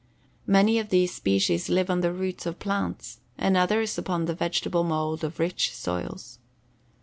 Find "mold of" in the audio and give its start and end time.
4.83-5.37